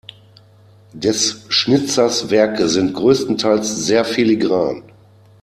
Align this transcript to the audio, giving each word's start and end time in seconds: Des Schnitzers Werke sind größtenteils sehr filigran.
Des 0.95 1.35
Schnitzers 1.49 2.31
Werke 2.31 2.67
sind 2.69 2.95
größtenteils 2.95 3.69
sehr 3.85 4.03
filigran. 4.03 4.81